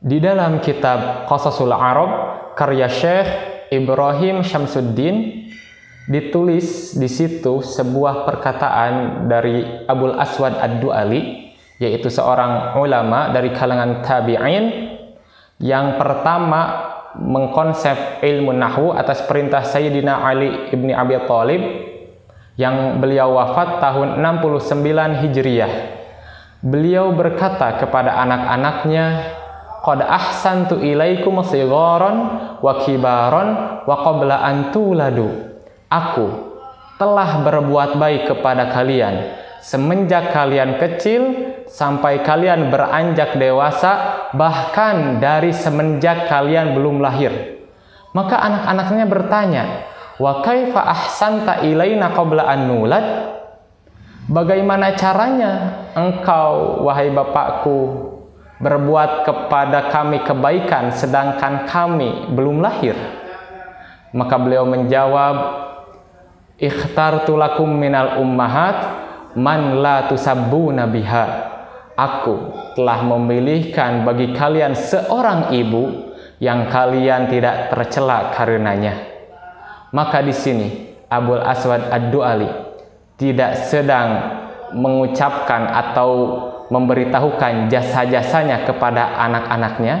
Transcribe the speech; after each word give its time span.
Di 0.00 0.16
dalam 0.16 0.64
kitab 0.64 1.28
Qasasul 1.28 1.76
Arab 1.76 2.08
karya 2.56 2.88
Syekh 2.88 3.28
Ibrahim 3.68 4.40
Syamsuddin 4.40 5.44
ditulis 6.08 6.96
di 6.96 7.04
situ 7.04 7.60
sebuah 7.60 8.24
perkataan 8.24 9.28
dari 9.28 9.60
Abul 9.84 10.16
Aswad 10.16 10.56
Ad-Du'ali 10.56 11.52
yaitu 11.84 12.08
seorang 12.08 12.80
ulama 12.80 13.28
dari 13.28 13.52
kalangan 13.52 14.00
tabi'in 14.00 14.64
yang 15.60 16.00
pertama 16.00 16.60
mengkonsep 17.20 18.24
ilmu 18.24 18.56
nahwu 18.56 18.96
atas 18.96 19.20
perintah 19.28 19.68
Sayyidina 19.68 20.24
Ali 20.24 20.72
ibni 20.72 20.96
Abi 20.96 21.20
Thalib 21.28 21.60
yang 22.56 23.04
beliau 23.04 23.36
wafat 23.36 23.84
tahun 23.84 24.16
69 24.16 25.28
Hijriyah. 25.28 25.72
Beliau 26.64 27.12
berkata 27.16 27.80
kepada 27.80 28.20
anak-anaknya, 28.20 29.04
qad 29.90 30.06
ahsantu 30.06 30.78
ilaikum 30.78 31.42
sigharan 31.42 32.16
wa 32.62 32.72
kibaran 32.86 33.82
wa 33.82 33.96
qabla 34.06 34.38
an 34.38 34.70
tuladu. 34.70 35.58
Aku 35.90 36.54
telah 36.94 37.42
berbuat 37.42 37.98
baik 37.98 38.30
kepada 38.30 38.70
kalian 38.70 39.34
semenjak 39.58 40.30
kalian 40.30 40.78
kecil 40.78 41.22
sampai 41.66 42.22
kalian 42.22 42.70
beranjak 42.70 43.34
dewasa 43.34 44.30
bahkan 44.38 45.18
dari 45.18 45.50
semenjak 45.50 46.30
kalian 46.30 46.78
belum 46.78 47.02
lahir. 47.02 47.58
Maka 48.14 48.38
anak-anaknya 48.38 49.06
bertanya 49.10 49.64
wa 50.22 50.38
kaifa 50.46 50.86
ahsanta 50.86 51.66
ilaina 51.66 52.14
qabla 52.14 52.46
an 52.46 52.60
nulad? 52.70 53.06
Bagaimana 54.30 54.94
caranya 54.94 55.52
engkau 55.98 56.86
wahai 56.86 57.10
bapakku 57.10 57.78
berbuat 58.60 59.24
kepada 59.24 59.88
kami 59.88 60.20
kebaikan 60.20 60.92
sedangkan 60.92 61.64
kami 61.64 62.30
belum 62.36 62.60
lahir. 62.60 62.94
Maka 64.12 64.36
beliau 64.36 64.68
menjawab 64.68 65.36
ikhtartu 66.60 67.40
lakum 67.40 67.72
minal 67.72 68.20
ummahat 68.20 68.76
man 69.34 69.80
la 69.80 70.06
tusabbuna 70.06 70.84
biha. 70.84 71.48
Aku 71.96 72.56
telah 72.76 73.04
memilihkan 73.04 74.04
bagi 74.08 74.32
kalian 74.32 74.72
seorang 74.72 75.52
ibu 75.52 76.12
yang 76.40 76.68
kalian 76.72 77.28
tidak 77.28 77.68
tercela 77.68 78.32
karenanya. 78.32 78.96
Maka 79.92 80.24
di 80.24 80.32
sini 80.32 80.68
Abul 81.12 81.44
Aswad 81.44 81.92
Ad-Du'ali 81.92 82.48
tidak 83.20 83.68
sedang 83.68 84.08
mengucapkan 84.72 85.68
atau 85.68 86.10
memberitahukan 86.70 87.68
jasa-jasanya 87.68 88.64
kepada 88.64 89.18
anak-anaknya, 89.18 89.96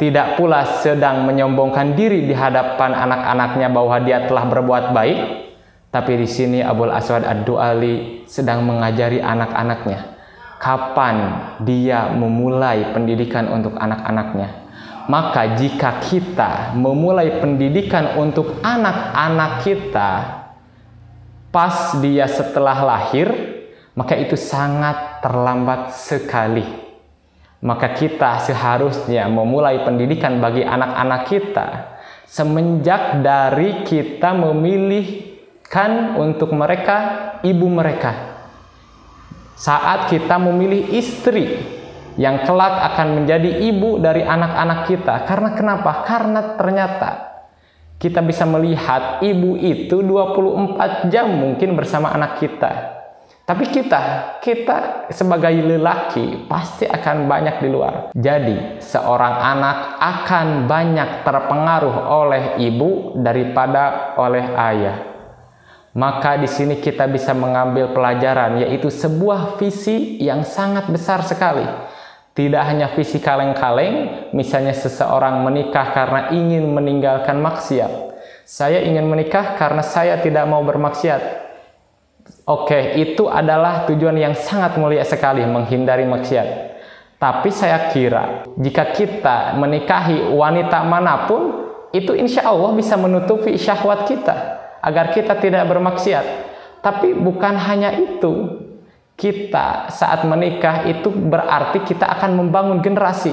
tidak 0.00 0.38
pula 0.38 0.62
sedang 0.82 1.26
menyombongkan 1.26 1.98
diri 1.98 2.26
di 2.26 2.34
hadapan 2.34 2.94
anak-anaknya 2.94 3.68
bahwa 3.70 3.96
dia 4.02 4.24
telah 4.26 4.46
berbuat 4.46 4.94
baik, 4.94 5.20
tapi 5.90 6.18
di 6.18 6.26
sini 6.26 6.58
Abul 6.62 6.90
Aswad 6.90 7.26
Ad-Du'ali 7.26 8.26
sedang 8.26 8.62
mengajari 8.66 9.22
anak-anaknya 9.22 10.14
kapan 10.64 11.16
dia 11.60 12.08
memulai 12.16 12.96
pendidikan 12.96 13.52
untuk 13.52 13.76
anak-anaknya. 13.76 14.64
Maka 15.04 15.60
jika 15.60 16.00
kita 16.00 16.72
memulai 16.72 17.36
pendidikan 17.36 18.16
untuk 18.16 18.64
anak-anak 18.64 19.60
kita 19.60 20.10
pas 21.52 22.00
dia 22.00 22.24
setelah 22.24 22.80
lahir, 22.80 23.28
maka 23.92 24.16
itu 24.16 24.32
sangat 24.32 25.13
terlambat 25.24 25.96
sekali. 25.96 26.84
Maka 27.64 27.96
kita 27.96 28.44
seharusnya 28.44 29.24
memulai 29.24 29.80
pendidikan 29.88 30.36
bagi 30.36 30.60
anak-anak 30.60 31.22
kita 31.24 31.96
semenjak 32.28 33.24
dari 33.24 33.88
kita 33.88 34.36
memilihkan 34.36 36.20
untuk 36.20 36.52
mereka 36.52 36.96
ibu 37.40 37.64
mereka. 37.72 38.36
Saat 39.56 40.12
kita 40.12 40.36
memilih 40.36 40.92
istri 40.92 41.56
yang 42.20 42.44
kelak 42.44 42.92
akan 42.92 43.24
menjadi 43.24 43.64
ibu 43.64 43.96
dari 43.96 44.20
anak-anak 44.20 44.84
kita. 44.84 45.24
Karena 45.24 45.56
kenapa? 45.56 46.04
Karena 46.04 46.40
ternyata 46.60 47.10
kita 47.96 48.20
bisa 48.20 48.44
melihat 48.44 49.24
ibu 49.24 49.56
itu 49.56 50.04
24 50.04 51.08
jam 51.08 51.32
mungkin 51.32 51.72
bersama 51.72 52.12
anak 52.12 52.44
kita 52.44 53.03
tapi 53.44 53.68
kita, 53.68 54.40
kita 54.40 55.04
sebagai 55.12 55.52
lelaki 55.52 56.48
pasti 56.48 56.88
akan 56.88 57.28
banyak 57.28 57.60
di 57.60 57.68
luar. 57.68 58.08
Jadi, 58.16 58.80
seorang 58.80 59.36
anak 59.36 59.76
akan 60.00 60.64
banyak 60.64 61.20
terpengaruh 61.28 61.96
oleh 62.08 62.44
ibu 62.64 63.12
daripada 63.20 64.16
oleh 64.16 64.48
ayah. 64.48 64.96
Maka 65.92 66.40
di 66.40 66.48
sini 66.48 66.80
kita 66.80 67.04
bisa 67.04 67.36
mengambil 67.36 67.92
pelajaran 67.92 68.64
yaitu 68.64 68.88
sebuah 68.88 69.60
visi 69.60 70.16
yang 70.24 70.40
sangat 70.40 70.88
besar 70.88 71.20
sekali. 71.20 71.68
Tidak 72.32 72.64
hanya 72.64 72.96
visi 72.96 73.20
kaleng-kaleng, 73.20 74.32
misalnya 74.32 74.72
seseorang 74.72 75.44
menikah 75.44 75.92
karena 75.92 76.32
ingin 76.32 76.64
meninggalkan 76.72 77.38
maksiat. 77.44 77.92
Saya 78.48 78.80
ingin 78.88 79.04
menikah 79.04 79.54
karena 79.60 79.84
saya 79.84 80.16
tidak 80.18 80.48
mau 80.48 80.64
bermaksiat 80.64 81.44
Oke, 82.44 82.96
itu 83.00 83.28
adalah 83.28 83.84
tujuan 83.88 84.16
yang 84.16 84.36
sangat 84.36 84.76
mulia 84.80 85.04
sekali 85.04 85.44
menghindari 85.44 86.08
maksiat. 86.08 86.76
Tapi 87.20 87.48
saya 87.48 87.88
kira 87.88 88.44
jika 88.60 88.92
kita 88.92 89.56
menikahi 89.56 90.32
wanita 90.32 90.84
mana 90.84 91.24
pun, 91.24 91.72
itu 91.92 92.12
insya 92.12 92.48
Allah 92.48 92.72
bisa 92.76 93.00
menutupi 93.00 93.56
syahwat 93.56 94.04
kita 94.04 94.34
agar 94.84 95.12
kita 95.16 95.40
tidak 95.40 95.64
bermaksiat. 95.68 96.26
Tapi 96.84 97.16
bukan 97.16 97.56
hanya 97.56 97.96
itu, 97.96 98.60
kita 99.16 99.88
saat 99.88 100.28
menikah 100.28 100.84
itu 100.84 101.08
berarti 101.08 101.80
kita 101.80 102.04
akan 102.18 102.44
membangun 102.44 102.84
generasi. 102.84 103.32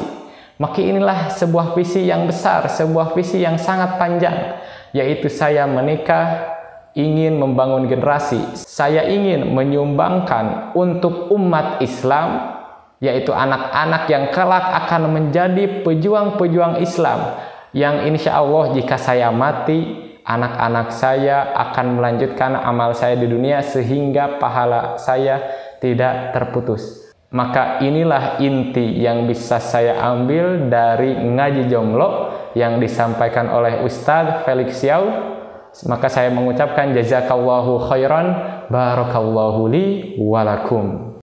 Maka 0.55 0.79
inilah 0.79 1.33
sebuah 1.33 1.73
visi 1.73 2.05
yang 2.05 2.29
besar, 2.29 2.69
sebuah 2.69 3.11
visi 3.17 3.41
yang 3.41 3.57
sangat 3.57 3.97
panjang, 3.97 4.61
yaitu 4.93 5.25
saya 5.27 5.65
menikah 5.65 6.60
ingin 6.95 7.39
membangun 7.39 7.87
generasi. 7.87 8.55
Saya 8.55 9.07
ingin 9.07 9.51
menyumbangkan 9.55 10.75
untuk 10.75 11.31
umat 11.31 11.79
Islam, 11.79 12.59
yaitu 12.99 13.31
anak-anak 13.31 14.07
yang 14.11 14.29
kelak 14.29 14.65
akan 14.85 15.11
menjadi 15.11 15.83
pejuang-pejuang 15.83 16.83
Islam. 16.83 17.39
Yang 17.71 17.95
insya 18.11 18.43
Allah 18.43 18.75
jika 18.75 18.99
saya 18.99 19.31
mati, 19.31 20.11
anak-anak 20.27 20.91
saya 20.91 21.55
akan 21.55 21.97
melanjutkan 21.97 22.53
amal 22.53 22.91
saya 22.93 23.15
di 23.15 23.25
dunia 23.25 23.63
sehingga 23.63 24.37
pahala 24.37 24.99
saya 24.99 25.39
tidak 25.79 26.35
terputus. 26.35 27.09
Maka 27.31 27.79
inilah 27.79 28.43
inti 28.43 28.99
yang 28.99 29.23
bisa 29.23 29.63
saya 29.63 30.03
ambil 30.03 30.67
dari 30.67 31.15
ngaji 31.15 31.71
jomblo 31.71 32.35
yang 32.59 32.75
disampaikan 32.83 33.47
oleh 33.47 33.79
Ustadz 33.87 34.43
Felix 34.43 34.83
Xiao 34.83 35.39
maka 35.87 36.07
saya 36.11 36.27
mengucapkan 36.31 36.91
jazakallahu 36.91 37.87
khairan 37.87 38.27
barakallahu 38.67 39.71
li 39.71 40.15
walakum 40.19 41.10